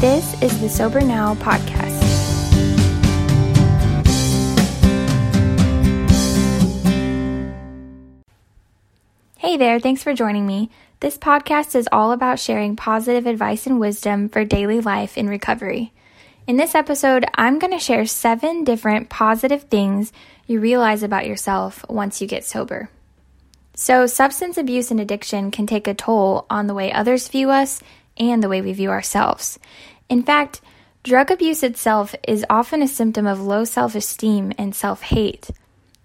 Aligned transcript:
This 0.00 0.40
is 0.40 0.60
the 0.60 0.68
Sober 0.68 1.00
Now 1.00 1.34
podcast. 1.34 1.98
Hey 9.38 9.56
there, 9.56 9.80
thanks 9.80 10.04
for 10.04 10.14
joining 10.14 10.46
me. 10.46 10.70
This 11.00 11.18
podcast 11.18 11.74
is 11.74 11.88
all 11.90 12.12
about 12.12 12.38
sharing 12.38 12.76
positive 12.76 13.26
advice 13.26 13.66
and 13.66 13.80
wisdom 13.80 14.28
for 14.28 14.44
daily 14.44 14.80
life 14.80 15.18
in 15.18 15.28
recovery. 15.28 15.92
In 16.46 16.56
this 16.56 16.76
episode, 16.76 17.24
I'm 17.34 17.58
going 17.58 17.72
to 17.72 17.80
share 17.80 18.06
seven 18.06 18.62
different 18.62 19.08
positive 19.08 19.64
things 19.64 20.12
you 20.46 20.60
realize 20.60 21.02
about 21.02 21.26
yourself 21.26 21.84
once 21.88 22.20
you 22.20 22.28
get 22.28 22.44
sober. 22.44 22.88
So, 23.74 24.06
substance 24.06 24.58
abuse 24.58 24.92
and 24.92 25.00
addiction 25.00 25.50
can 25.50 25.66
take 25.66 25.88
a 25.88 25.94
toll 25.94 26.46
on 26.48 26.68
the 26.68 26.74
way 26.74 26.92
others 26.92 27.26
view 27.26 27.50
us 27.50 27.80
and 28.18 28.42
the 28.42 28.48
way 28.48 28.60
we 28.60 28.72
view 28.72 28.90
ourselves. 28.90 29.58
In 30.08 30.22
fact, 30.22 30.60
drug 31.02 31.30
abuse 31.30 31.62
itself 31.62 32.14
is 32.26 32.44
often 32.50 32.82
a 32.82 32.88
symptom 32.88 33.26
of 33.26 33.40
low 33.40 33.64
self 33.64 33.94
esteem 33.94 34.52
and 34.58 34.74
self 34.74 35.02
hate. 35.02 35.50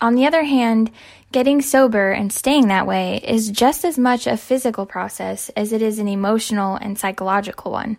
On 0.00 0.14
the 0.14 0.26
other 0.26 0.44
hand, 0.44 0.90
getting 1.32 1.60
sober 1.60 2.12
and 2.12 2.32
staying 2.32 2.68
that 2.68 2.86
way 2.86 3.20
is 3.24 3.50
just 3.50 3.84
as 3.84 3.98
much 3.98 4.26
a 4.26 4.36
physical 4.36 4.86
process 4.86 5.48
as 5.50 5.72
it 5.72 5.82
is 5.82 5.98
an 5.98 6.08
emotional 6.08 6.76
and 6.76 6.98
psychological 6.98 7.72
one. 7.72 7.96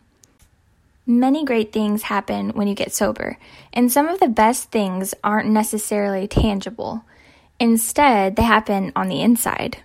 Many 1.05 1.43
great 1.43 1.73
things 1.73 2.03
happen 2.03 2.51
when 2.51 2.67
you 2.67 2.75
get 2.75 2.93
sober, 2.93 3.37
and 3.73 3.91
some 3.91 4.07
of 4.07 4.19
the 4.19 4.27
best 4.27 4.71
things 4.71 5.13
aren't 5.23 5.49
necessarily 5.49 6.27
tangible. 6.27 7.03
Instead, 7.59 8.35
they 8.35 8.43
happen 8.43 8.91
on 8.95 9.09
the 9.09 9.21
inside. 9.21 9.79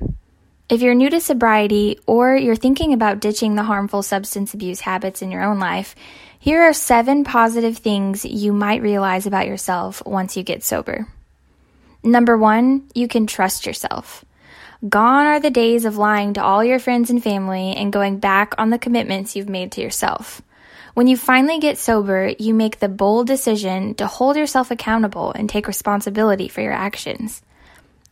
If 0.74 0.82
you're 0.82 0.96
new 0.96 1.08
to 1.10 1.20
sobriety 1.20 2.00
or 2.04 2.34
you're 2.34 2.56
thinking 2.56 2.92
about 2.92 3.20
ditching 3.20 3.54
the 3.54 3.62
harmful 3.62 4.02
substance 4.02 4.54
abuse 4.54 4.80
habits 4.80 5.22
in 5.22 5.30
your 5.30 5.44
own 5.44 5.60
life, 5.60 5.94
here 6.36 6.62
are 6.62 6.72
seven 6.72 7.22
positive 7.22 7.78
things 7.78 8.24
you 8.24 8.52
might 8.52 8.82
realize 8.82 9.24
about 9.24 9.46
yourself 9.46 10.02
once 10.04 10.36
you 10.36 10.42
get 10.42 10.64
sober. 10.64 11.06
Number 12.02 12.36
one, 12.36 12.88
you 12.92 13.06
can 13.06 13.28
trust 13.28 13.66
yourself. 13.66 14.24
Gone 14.88 15.26
are 15.26 15.38
the 15.38 15.48
days 15.48 15.84
of 15.84 15.96
lying 15.96 16.34
to 16.34 16.42
all 16.42 16.64
your 16.64 16.80
friends 16.80 17.08
and 17.08 17.22
family 17.22 17.76
and 17.76 17.92
going 17.92 18.18
back 18.18 18.56
on 18.58 18.70
the 18.70 18.76
commitments 18.76 19.36
you've 19.36 19.48
made 19.48 19.70
to 19.72 19.80
yourself. 19.80 20.42
When 20.94 21.06
you 21.06 21.16
finally 21.16 21.60
get 21.60 21.78
sober, 21.78 22.32
you 22.36 22.52
make 22.52 22.80
the 22.80 22.88
bold 22.88 23.28
decision 23.28 23.94
to 23.94 24.08
hold 24.08 24.34
yourself 24.34 24.72
accountable 24.72 25.30
and 25.30 25.48
take 25.48 25.68
responsibility 25.68 26.48
for 26.48 26.62
your 26.62 26.72
actions. 26.72 27.42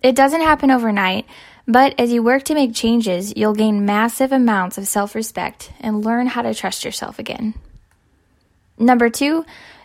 It 0.01 0.15
doesn't 0.15 0.41
happen 0.43 0.71
overnight, 0.71 1.27
but 1.67 1.95
as 1.99 2.13
you 2.13 2.23
work 2.23 2.45
to 2.45 2.55
make 2.55 2.75
changes, 2.75 3.33
you'll 3.37 3.55
gain 3.55 3.87
massive 3.87 4.33
amounts 4.33 4.79
of 4.79 4.89
self 4.89 5.15
respect 5.15 5.73
and 5.81 6.05
learn 6.05 6.27
how 6.27 6.43
to 6.43 6.55
trust 6.55 6.85
yourself 6.85 7.19
again. 7.19 7.55
Number 8.79 9.11
two, 9.11 9.45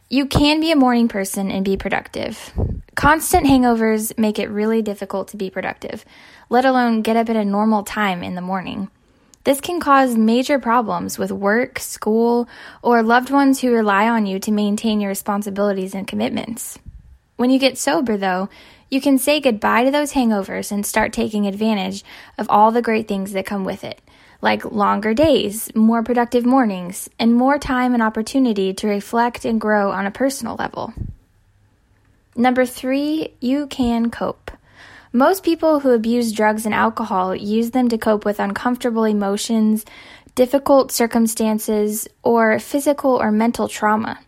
you 0.09 0.25
can 0.25 0.59
be 0.59 0.71
a 0.71 0.75
morning 0.75 1.07
person 1.07 1.51
and 1.51 1.65
be 1.65 1.77
productive. 1.77 2.53
Constant 2.95 3.45
hangovers 3.45 4.17
make 4.17 4.39
it 4.39 4.49
really 4.49 4.81
difficult 4.81 5.27
to 5.29 5.37
be 5.37 5.49
productive, 5.49 6.03
let 6.49 6.65
alone 6.65 7.01
get 7.01 7.17
up 7.17 7.29
at 7.29 7.35
a 7.35 7.45
normal 7.45 7.83
time 7.83 8.23
in 8.23 8.33
the 8.33 8.41
morning. 8.41 8.89
This 9.43 9.61
can 9.61 9.79
cause 9.79 10.17
major 10.17 10.59
problems 10.59 11.17
with 11.17 11.31
work, 11.31 11.79
school, 11.79 12.49
or 12.81 13.03
loved 13.03 13.29
ones 13.29 13.61
who 13.61 13.71
rely 13.71 14.09
on 14.09 14.25
you 14.25 14.39
to 14.39 14.51
maintain 14.51 14.99
your 14.99 15.09
responsibilities 15.09 15.93
and 15.93 16.07
commitments. 16.07 16.79
When 17.37 17.49
you 17.49 17.59
get 17.59 17.77
sober, 17.77 18.17
though, 18.17 18.49
you 18.89 19.01
can 19.01 19.17
say 19.17 19.39
goodbye 19.39 19.83
to 19.83 19.91
those 19.91 20.13
hangovers 20.13 20.71
and 20.71 20.85
start 20.85 21.13
taking 21.13 21.45
advantage 21.45 22.03
of 22.37 22.49
all 22.49 22.71
the 22.71 22.81
great 22.81 23.07
things 23.07 23.33
that 23.33 23.45
come 23.45 23.63
with 23.63 23.83
it 23.83 24.01
like 24.41 24.63
longer 24.65 25.13
days, 25.13 25.73
more 25.75 26.03
productive 26.03 26.45
mornings, 26.45 27.09
and 27.19 27.33
more 27.33 27.57
time 27.57 27.93
and 27.93 28.03
opportunity 28.03 28.73
to 28.73 28.87
reflect 28.87 29.45
and 29.45 29.59
grow 29.59 29.91
on 29.91 30.05
a 30.05 30.11
personal 30.11 30.55
level. 30.55 30.93
Number 32.35 32.65
three, 32.65 33.33
you 33.39 33.67
can 33.67 34.11
cope. 34.11 34.51
Most 35.11 35.43
people 35.43 35.79
who 35.79 35.91
abuse 35.91 36.31
drugs 36.31 36.65
and 36.65 36.75
alcohol 36.75 37.35
use 37.35 37.71
them 37.71 37.89
to 37.89 37.97
cope 37.97 38.25
with 38.25 38.39
uncomfortable 38.39 39.05
emotions, 39.05 39.85
difficult 40.35 40.91
circumstances, 40.91 42.07
or 42.21 42.59
physical 42.59 43.19
or 43.19 43.31
mental 43.31 43.67
trauma. 43.67 44.19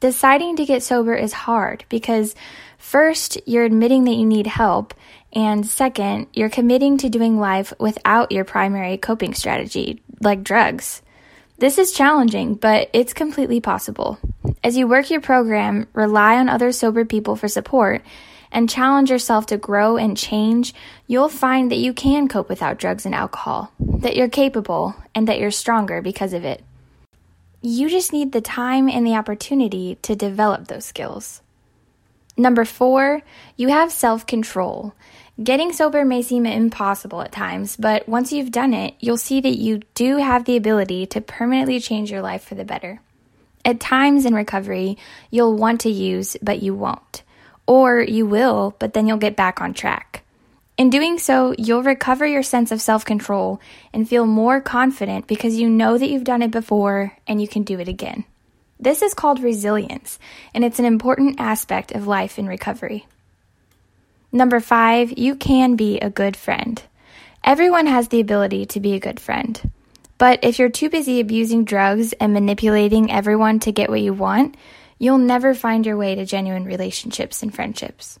Deciding 0.00 0.56
to 0.56 0.64
get 0.64 0.82
sober 0.82 1.14
is 1.14 1.34
hard 1.34 1.84
because 1.90 2.34
first, 2.78 3.38
you're 3.46 3.64
admitting 3.64 4.04
that 4.04 4.14
you 4.14 4.24
need 4.24 4.46
help, 4.46 4.94
and 5.30 5.66
second, 5.66 6.28
you're 6.32 6.48
committing 6.48 6.96
to 6.98 7.10
doing 7.10 7.38
life 7.38 7.74
without 7.78 8.32
your 8.32 8.44
primary 8.44 8.96
coping 8.96 9.34
strategy, 9.34 10.02
like 10.22 10.42
drugs. 10.42 11.02
This 11.58 11.76
is 11.76 11.92
challenging, 11.92 12.54
but 12.54 12.88
it's 12.94 13.12
completely 13.12 13.60
possible. 13.60 14.18
As 14.64 14.74
you 14.74 14.88
work 14.88 15.10
your 15.10 15.20
program, 15.20 15.86
rely 15.92 16.38
on 16.38 16.48
other 16.48 16.72
sober 16.72 17.04
people 17.04 17.36
for 17.36 17.48
support, 17.48 18.02
and 18.50 18.70
challenge 18.70 19.10
yourself 19.10 19.44
to 19.46 19.58
grow 19.58 19.98
and 19.98 20.16
change, 20.16 20.72
you'll 21.06 21.28
find 21.28 21.70
that 21.70 21.78
you 21.78 21.92
can 21.92 22.26
cope 22.26 22.48
without 22.48 22.78
drugs 22.78 23.04
and 23.04 23.14
alcohol, 23.14 23.70
that 23.78 24.16
you're 24.16 24.30
capable, 24.30 24.94
and 25.14 25.28
that 25.28 25.38
you're 25.38 25.50
stronger 25.50 26.00
because 26.00 26.32
of 26.32 26.46
it. 26.46 26.64
You 27.62 27.90
just 27.90 28.12
need 28.12 28.32
the 28.32 28.40
time 28.40 28.88
and 28.88 29.06
the 29.06 29.16
opportunity 29.16 29.98
to 30.02 30.16
develop 30.16 30.68
those 30.68 30.86
skills. 30.86 31.42
Number 32.36 32.64
four, 32.64 33.20
you 33.56 33.68
have 33.68 33.92
self 33.92 34.26
control. 34.26 34.94
Getting 35.42 35.72
sober 35.72 36.04
may 36.04 36.22
seem 36.22 36.46
impossible 36.46 37.20
at 37.20 37.32
times, 37.32 37.76
but 37.76 38.08
once 38.08 38.32
you've 38.32 38.50
done 38.50 38.72
it, 38.72 38.94
you'll 39.00 39.18
see 39.18 39.42
that 39.42 39.58
you 39.58 39.80
do 39.94 40.16
have 40.16 40.44
the 40.44 40.56
ability 40.56 41.06
to 41.06 41.20
permanently 41.20 41.80
change 41.80 42.10
your 42.10 42.22
life 42.22 42.42
for 42.42 42.54
the 42.54 42.64
better. 42.64 43.00
At 43.62 43.78
times 43.78 44.24
in 44.24 44.34
recovery, 44.34 44.96
you'll 45.30 45.56
want 45.56 45.82
to 45.82 45.90
use, 45.90 46.36
but 46.42 46.62
you 46.62 46.74
won't. 46.74 47.22
Or 47.66 48.00
you 48.00 48.24
will, 48.24 48.74
but 48.78 48.94
then 48.94 49.06
you'll 49.06 49.18
get 49.18 49.36
back 49.36 49.60
on 49.60 49.74
track. 49.74 50.19
In 50.80 50.88
doing 50.88 51.18
so, 51.18 51.54
you'll 51.58 51.82
recover 51.82 52.26
your 52.26 52.42
sense 52.42 52.72
of 52.72 52.80
self 52.80 53.04
control 53.04 53.60
and 53.92 54.08
feel 54.08 54.24
more 54.24 54.62
confident 54.62 55.26
because 55.26 55.58
you 55.58 55.68
know 55.68 55.98
that 55.98 56.08
you've 56.08 56.24
done 56.24 56.40
it 56.40 56.50
before 56.50 57.14
and 57.26 57.38
you 57.38 57.46
can 57.46 57.64
do 57.64 57.78
it 57.80 57.86
again. 57.86 58.24
This 58.78 59.02
is 59.02 59.12
called 59.12 59.42
resilience, 59.42 60.18
and 60.54 60.64
it's 60.64 60.78
an 60.78 60.86
important 60.86 61.38
aspect 61.38 61.92
of 61.92 62.06
life 62.06 62.38
in 62.38 62.46
recovery. 62.46 63.06
Number 64.32 64.58
five, 64.58 65.18
you 65.18 65.36
can 65.36 65.76
be 65.76 65.98
a 65.98 66.08
good 66.08 66.34
friend. 66.34 66.82
Everyone 67.44 67.84
has 67.84 68.08
the 68.08 68.20
ability 68.20 68.64
to 68.64 68.80
be 68.80 68.94
a 68.94 69.00
good 69.00 69.20
friend. 69.20 69.60
But 70.16 70.42
if 70.42 70.58
you're 70.58 70.70
too 70.70 70.88
busy 70.88 71.20
abusing 71.20 71.66
drugs 71.66 72.14
and 72.14 72.32
manipulating 72.32 73.12
everyone 73.12 73.60
to 73.60 73.70
get 73.70 73.90
what 73.90 74.00
you 74.00 74.14
want, 74.14 74.56
you'll 74.98 75.18
never 75.18 75.52
find 75.52 75.84
your 75.84 75.98
way 75.98 76.14
to 76.14 76.24
genuine 76.24 76.64
relationships 76.64 77.42
and 77.42 77.54
friendships. 77.54 78.18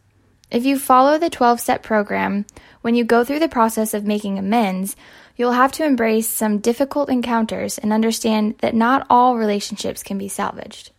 If 0.50 0.66
you 0.66 0.78
follow 0.78 1.16
the 1.16 1.30
12 1.30 1.60
step 1.60 1.82
program, 1.82 2.44
when 2.80 2.94
you 2.94 3.04
go 3.04 3.22
through 3.22 3.38
the 3.38 3.48
process 3.48 3.94
of 3.94 4.04
making 4.04 4.38
amends, 4.38 4.96
you'll 5.36 5.52
have 5.52 5.72
to 5.72 5.84
embrace 5.84 6.28
some 6.28 6.58
difficult 6.58 7.08
encounters 7.08 7.78
and 7.78 7.92
understand 7.92 8.56
that 8.58 8.74
not 8.74 9.06
all 9.08 9.36
relationships 9.36 10.02
can 10.02 10.18
be 10.18 10.28
salvaged. 10.28 10.90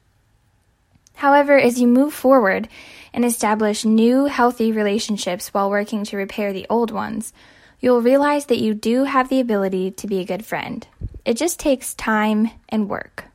However, 1.16 1.60
as 1.60 1.80
you 1.80 1.88
move 1.88 2.14
forward 2.14 2.70
and 3.14 3.26
establish 3.26 3.84
new, 3.84 4.26
healthy 4.26 4.72
relationships 4.72 5.54
while 5.54 5.70
working 5.70 6.06
to 6.06 6.18
repair 6.18 6.54
the 6.54 6.66
old 6.70 6.90
ones, 6.90 7.34
you'll 7.82 8.02
realize 8.02 8.46
that 8.46 8.60
you 8.60 8.74
do 8.74 9.04
have 9.04 9.28
the 9.28 9.42
ability 9.42 9.92
to 9.92 10.08
be 10.08 10.20
a 10.20 10.26
good 10.26 10.46
friend. 10.46 10.88
It 11.26 11.36
just 11.36 11.60
takes 11.60 11.94
time 11.94 12.50
and 12.70 12.90
work. 12.90 13.26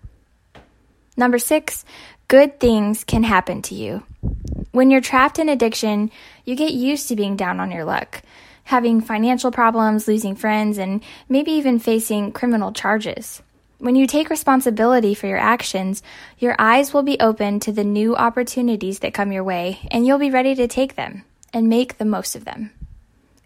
Number 1.16 1.38
six, 1.38 1.84
good 2.27 2.59
things 2.59 3.04
can 3.04 3.22
happen 3.22 3.62
to 3.62 3.75
you. 3.75 4.03
When 4.76 4.91
you're 4.91 5.00
trapped 5.00 5.38
in 5.38 5.48
addiction, 5.48 6.10
you 6.44 6.54
get 6.54 6.75
used 6.75 7.09
to 7.09 7.16
being 7.16 7.34
down 7.34 7.60
on 7.60 7.70
your 7.70 7.87
luck, 7.87 8.20
having 8.64 9.00
financial 9.00 9.50
problems, 9.50 10.06
losing 10.06 10.37
friends, 10.37 10.76
and 10.76 11.03
maybe 11.31 11.53
even 11.53 11.78
facing 11.78 12.31
criminal 12.32 12.72
charges. 12.72 13.41
When 13.78 13.97
you 13.97 14.06
take 14.06 14.28
responsibility 14.28 15.15
for 15.15 15.28
your 15.28 15.39
actions, 15.39 16.03
your 16.39 16.54
eyes 16.59 16.92
will 16.92 17.03
be 17.03 17.18
open 17.21 17.59
to 17.60 17.72
the 17.72 17.84
new 17.84 18.15
opportunities 18.16 18.98
that 18.98 19.15
come 19.15 19.33
your 19.33 19.42
way, 19.42 19.78
and 19.91 20.06
you'll 20.06 20.18
be 20.18 20.30
ready 20.30 20.54
to 20.56 20.68
take 20.68 20.95
them 20.95 21.24
and 21.54 21.71
make 21.71 21.97
the 21.97 22.04
most 22.04 22.36
of 22.36 22.45
them. 22.45 22.71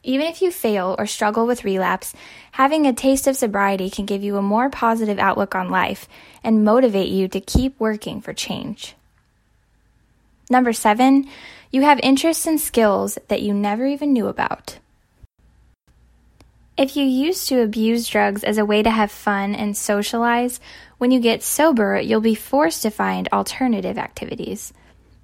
Even 0.02 0.26
if 0.26 0.42
you 0.42 0.50
fail 0.50 0.96
or 0.98 1.06
struggle 1.06 1.46
with 1.46 1.62
relapse, 1.62 2.12
having 2.50 2.88
a 2.88 2.92
taste 2.92 3.28
of 3.28 3.36
sobriety 3.36 3.88
can 3.88 4.04
give 4.04 4.24
you 4.24 4.36
a 4.36 4.42
more 4.42 4.68
positive 4.68 5.20
outlook 5.20 5.54
on 5.54 5.70
life 5.70 6.08
and 6.42 6.64
motivate 6.64 7.08
you 7.08 7.28
to 7.28 7.40
keep 7.40 7.78
working 7.78 8.20
for 8.20 8.32
change. 8.32 8.96
Number 10.50 10.72
seven, 10.72 11.28
you 11.70 11.82
have 11.82 12.00
interests 12.02 12.46
and 12.46 12.60
skills 12.60 13.18
that 13.28 13.40
you 13.40 13.54
never 13.54 13.86
even 13.86 14.12
knew 14.12 14.26
about. 14.26 14.80
If 16.76 16.96
you 16.96 17.04
used 17.04 17.46
to 17.48 17.62
abuse 17.62 18.08
drugs 18.08 18.42
as 18.42 18.58
a 18.58 18.64
way 18.64 18.82
to 18.82 18.90
have 18.90 19.12
fun 19.12 19.54
and 19.54 19.76
socialize, 19.76 20.58
when 20.98 21.12
you 21.12 21.20
get 21.20 21.44
sober, 21.44 22.00
you'll 22.00 22.20
be 22.20 22.34
forced 22.34 22.82
to 22.82 22.90
find 22.90 23.28
alternative 23.32 23.96
activities. 23.96 24.72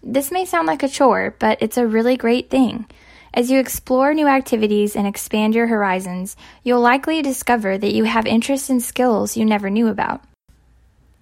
This 0.02 0.30
may 0.30 0.44
sound 0.44 0.68
like 0.68 0.84
a 0.84 0.88
chore, 0.88 1.34
but 1.40 1.58
it's 1.60 1.76
a 1.76 1.86
really 1.86 2.16
great 2.16 2.48
thing. 2.48 2.86
As 3.34 3.50
you 3.50 3.58
explore 3.58 4.14
new 4.14 4.28
activities 4.28 4.94
and 4.94 5.08
expand 5.08 5.56
your 5.56 5.66
horizons, 5.66 6.36
you'll 6.62 6.80
likely 6.80 7.20
discover 7.20 7.76
that 7.76 7.94
you 7.94 8.04
have 8.04 8.26
interests 8.26 8.70
and 8.70 8.80
skills 8.80 9.36
you 9.36 9.44
never 9.44 9.70
knew 9.70 9.88
about. 9.88 10.22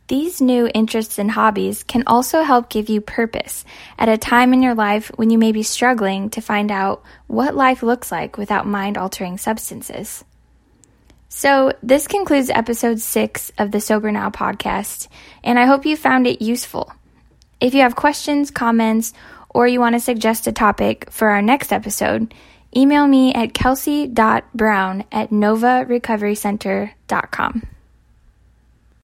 These 0.06 0.42
new 0.42 0.68
interests 0.74 1.18
and 1.18 1.30
hobbies 1.30 1.82
can 1.82 2.02
also 2.06 2.42
help 2.42 2.68
give 2.68 2.90
you 2.90 3.00
purpose 3.00 3.64
at 3.98 4.10
a 4.10 4.18
time 4.18 4.52
in 4.52 4.62
your 4.62 4.74
life 4.74 5.10
when 5.16 5.30
you 5.30 5.38
may 5.38 5.50
be 5.50 5.62
struggling 5.62 6.28
to 6.30 6.42
find 6.42 6.70
out 6.70 7.02
what 7.26 7.56
life 7.56 7.82
looks 7.82 8.12
like 8.12 8.36
without 8.36 8.66
mind 8.66 8.98
altering 8.98 9.38
substances. 9.38 10.22
So, 11.30 11.72
this 11.82 12.06
concludes 12.06 12.50
episode 12.50 13.00
six 13.00 13.50
of 13.56 13.70
the 13.70 13.80
Sober 13.80 14.12
Now 14.12 14.28
podcast, 14.28 15.08
and 15.42 15.58
I 15.58 15.64
hope 15.64 15.86
you 15.86 15.96
found 15.96 16.26
it 16.26 16.42
useful. 16.42 16.92
If 17.58 17.72
you 17.72 17.80
have 17.80 17.96
questions, 17.96 18.50
comments, 18.50 19.14
or 19.48 19.66
you 19.66 19.80
want 19.80 19.94
to 19.94 20.00
suggest 20.00 20.46
a 20.46 20.52
topic 20.52 21.10
for 21.10 21.30
our 21.30 21.40
next 21.40 21.72
episode, 21.72 22.34
email 22.76 23.06
me 23.06 23.32
at 23.32 23.54
kelsey.brown 23.54 25.04
at 25.10 25.30
novarecoverycenter.com. 25.30 27.73